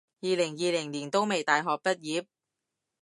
[0.21, 2.25] 二零二零年都未大學畢業？